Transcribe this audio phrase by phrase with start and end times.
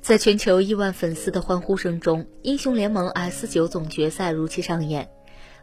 [0.00, 5.08] 在全球亿万粉丝的欢呼声中，英雄联盟 S 九总决赛如期上演。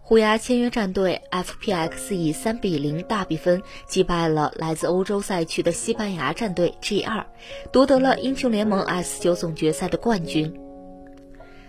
[0.00, 7.26] 虎牙签约战队 FPX 以三比零大比分击败了来自欧洲赛区的西班牙战队 G2，
[7.72, 10.67] 夺得了英雄联盟 S 九总决赛的冠军。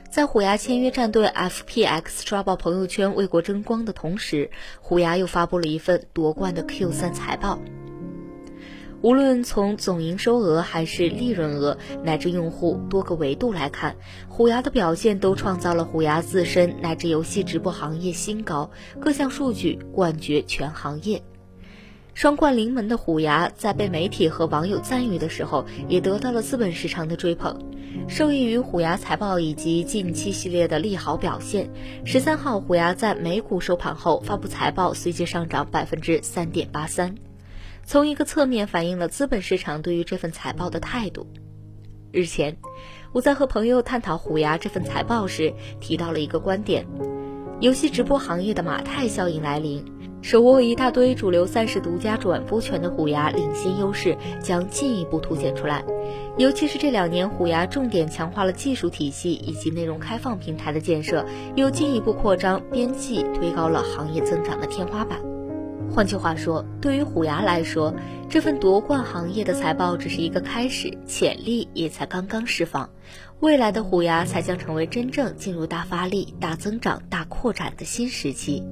[0.09, 4.49] 在虎牙签约战队 FPX 刷爆朋友圈为国争光的同时，
[4.81, 7.59] 虎牙又发布了一份夺冠的 Q3 财报。
[9.01, 13.95] 无论从总营收额还是利润额，乃至用户多个维度来看，
[14.27, 21.21] 虎牙的表现都创造了虎牙自身乃至游戏直播行业新高，各项数据冠绝全行业。
[22.19, 27.57] 双冠临门的虎牙，在被媒体和网友赞誉的时候，也得到了资本市场的追捧。
[28.09, 31.71] 受益于虎牙财报以及近期系列的利好表现，
[32.03, 37.15] 十三号虎牙在美股收盘后发布财报，随即上涨百分之三点八三。
[37.85, 41.25] 从一个侧面反映了资本市场对于这份财报的态度。
[42.11, 42.57] 日前，
[43.13, 46.85] 我在和朋友探讨虎牙这份财报时，提到了一个观点：
[47.61, 49.85] 游戏直播行业的马太效应来临，
[50.21, 55.83] 手握一大堆主流赛事独家转播权的虎牙领先优势将进一步凸显出来。
[56.37, 61.25] 尤其是这两年，虎牙重点强化了技术体系以及内容开放平台的建设，
[61.55, 65.19] 又进一步扩张边际，推高了行业增长的天花板。
[65.91, 67.93] 换句话说，对于虎牙来说，
[68.29, 72.89] 这份夺冠行业的财报只是一个开始，潜力也才刚刚释放，
[73.39, 78.63] 未来的虎牙才将成为真正进入大发力、大增长、大扩展的新时期。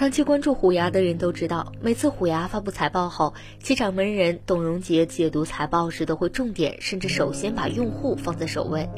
[0.00, 8.88] 长期关注虎牙的人都知道，每次虎牙发布财报后，其掌门人董荣杰解读财报时都会重点甚至首先把用户放在首位。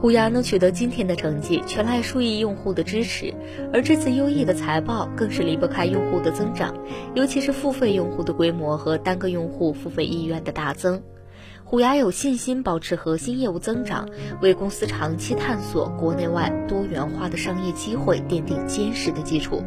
[0.00, 3.34] 虎牙能取得今天的成绩，全赖数亿用户的支持，
[3.72, 6.72] 而这次优异的财报更是离不开用户的增长，
[7.16, 11.02] 尤其是付费用户的规模和单个用户付费意愿的大增。
[11.64, 14.08] 虎牙有信心保持核心业务增长，
[14.40, 19.64] 为公司长期探索国内外多元化的商业机会奠定坚实的基础。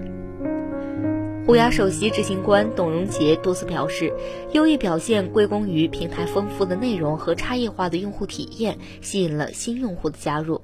[1.43, 4.13] 虎牙首席执行官董荣杰多次表示，
[4.53, 10.61] 优异表现归功于平台丰富的内容和差异化的用户体验，吸引了新用户的加入。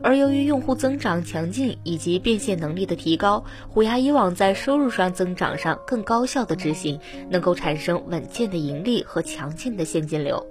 [0.00, 10.46] 而由于用户增长强劲以及变现能力的提高，虎牙以往在收入上增长上更高效的执行，能够产生稳健的盈利和强劲的现金流。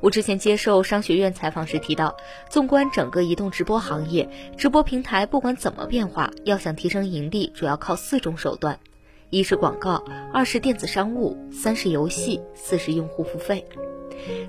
[0.00, 2.16] 我之前接受商学院采访时提到，
[2.50, 8.78] 纵观整个移动直播行业，直播平台不管怎么变化，要想提升盈利，主要靠四种手段：
[9.30, 13.64] 一是广告，二是电子商务，三是游戏，四是用户付费。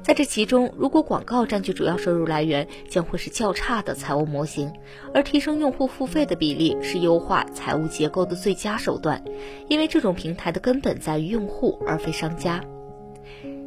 [0.03, 4.69] 在这其中，如果广告占据主要收入来源，将会是较差的财务模型；
[5.13, 9.23] 而提升用户付费的比例是优化财务结构的最佳手段，
[9.67, 12.63] 因为这种平台的根本在于用户，而非商家。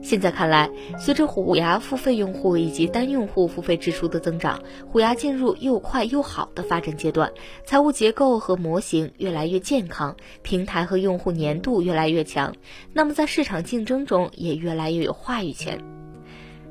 [0.01, 4.61] 现在看来，随着虎牙付费用户以及单用户付费支出的增长，
[4.91, 7.31] 虎牙进入又快又好的发展阶段，
[7.67, 12.55] 财务结构和模型越来越健康，平台和用户粘度越来越强，
[12.93, 15.79] 那么在市场竞争中也越来越有话语权，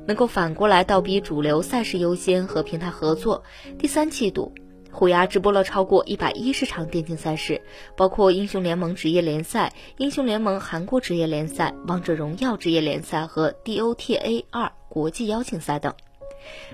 [0.06, 3.44] 能够反过来倒逼主流赛事优先和平台合作。
[3.78, 4.52] 第三季度。
[4.90, 7.62] 虎牙直播了超过一百一十场电竞赛事，
[7.96, 15.94] 包括英雄联盟职业联赛、英雄联盟韩国职业联赛、王者荣耀职业联赛和 DOTA 二国际邀请赛等，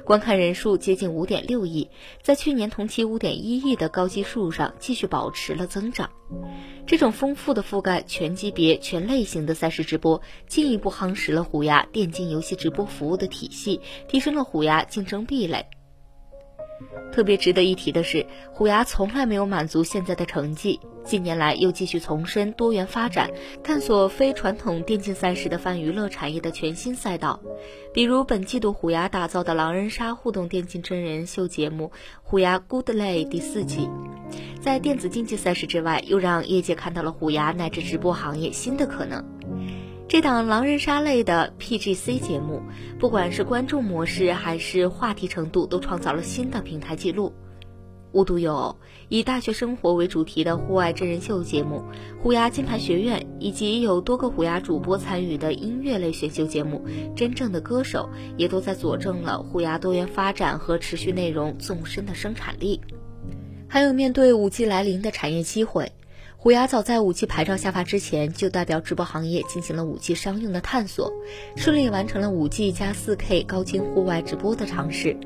[0.04, 1.90] 观看人数接近五点六亿，
[2.22, 6.08] 在去年同期五点一亿的高基数上继续保持了增长。
[6.86, 15.66] 这种丰富的覆盖全级别、全类型的赛事直播，进一步夯实了虎牙电竞游戏直播服务的体系，提升了虎牙竞争壁垒。
[17.12, 23.30] 特别值得一提的是，虎牙从来没有满足现在的成绩，近年来又继续从深多元发展，
[23.62, 27.40] 探索非传统电竞赛事的泛娱乐产业的全新赛道。
[27.92, 31.92] 比如本季度虎牙打造的狼人杀互动电竞真人秀节目
[32.22, 33.88] 《虎牙 Good Lay》第四季，
[34.60, 39.24] 在电子竞技赛事之外，又让业界看到了虎牙乃至直播行业新的可能。
[40.14, 42.62] 这档狼人杀类的 PGC 节目，
[43.00, 47.32] 不管是观众模式还是话题程度，都创造了新的平台记录。
[48.12, 48.76] 无独有偶，
[49.08, 51.82] 以大学生活为主题的户外真人秀节目
[52.22, 56.84] 《虎牙金牌学院》，以及有多个虎牙主播参与的音乐类选秀节目
[57.14, 62.80] 《真正的歌手》，也都在佐证了虎牙多元发展和持续内容纵深的生产力。
[63.66, 65.90] 还有面对五 G 来临的产业机会。
[66.44, 71.10] 虎牙早在五 G 牌照下发之前，就代表直播行业进行了五 G 商用的探索，
[71.56, 75.16] 顺利完成了五 G 加四 K 高清户外直播的尝试。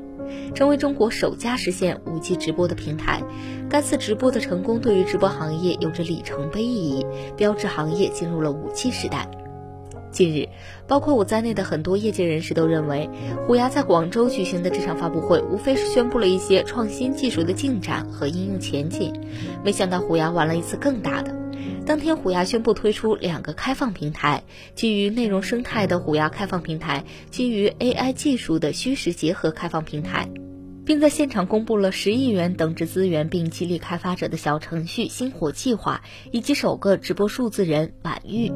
[0.55, 3.21] 成为中国首家实现五 G 直播的平台。
[3.69, 7.05] 该次直播的成功，对于直播行业有着里程碑意义，
[7.35, 9.29] 标志行业进入了五 G 时代。
[10.19, 10.49] 近日，
[10.85, 13.09] 包括我在内的很多业界人士都认为，
[13.47, 19.13] 虎牙在广州举行的这场发布会，无非是宣布了一些创新技术的进展和应用前景。
[19.63, 21.33] 没想到虎牙玩了一次更大的。
[21.85, 24.43] 当天，虎牙宣布推出两个开放平台：
[24.75, 30.29] 基于内容生态的虎牙开放平台，基于 AI 技术的虚实结合开放平台，
[30.85, 36.01] 并在现场公布了十亿元等值资源，并激励开发者的小程序“星火计划”
[36.33, 38.51] 以及首个直播数字人婉玉。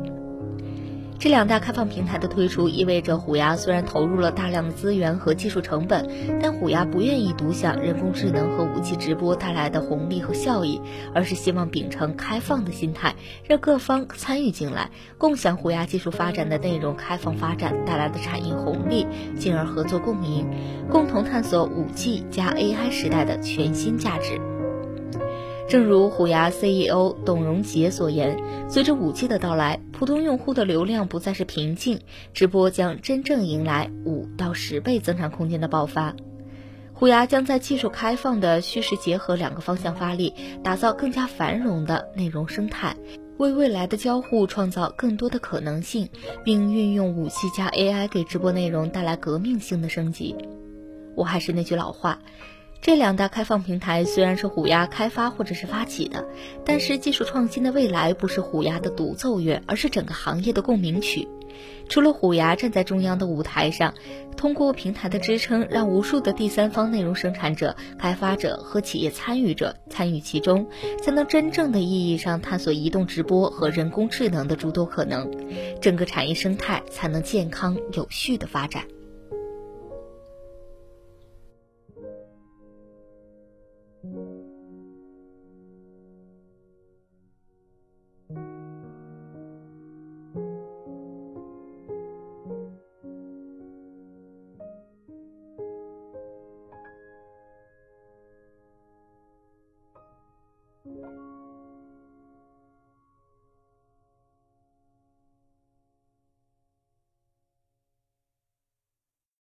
[1.19, 6.09] 这两大开放平台的推出，意味着虎牙虽然投入了大量的资源和技术成本，
[6.41, 10.81] 但虎牙不愿意独享人工智能和武器直播带来的红利和效益，
[11.13, 13.15] 而是希望秉承开放的心态，
[13.47, 19.07] 让各方参与进来，共享虎牙技术发展的内容开放发展带来的产业红利，
[19.39, 20.45] 进而合作共赢，
[20.89, 24.52] 共同探索五 G 加 AI 时代的全新价值。
[25.67, 28.37] 正如虎牙 CEO 董荣杰所言，
[28.69, 31.99] 随着五 G 的到来，普通用户的流量不再是瓶颈，
[32.33, 36.13] 直播将真正迎来五到十倍增长空间的爆发。
[36.93, 40.33] 虎牙将在技术开放的虚实结合两个方向发力，
[40.63, 42.95] 打造更加繁荣的内容生态，
[43.37, 46.07] 为未来的交互创造更多的可能性，
[46.43, 50.35] 并运用五 G 加 AI 给直播内容带来革命性的升级。
[51.15, 52.19] 我还是那句老话。
[52.83, 56.27] 这两大开放平台虽然是虎牙开发或者是发起的，
[56.65, 61.25] 但是技术创新的未来不是虎牙的独奏乐，而是整个行业的共鸣曲。
[61.87, 63.93] 除了虎牙站在中央的舞台上，
[64.35, 70.67] 通过平台的支撑，让无数的第三方内容生产者、开发者和企业参与者参与其中，
[71.01, 75.31] 才能真正的意义上探索移动直播和人工智能的诸多可能，
[75.79, 78.83] 整个产业生态才能健康有序的发展。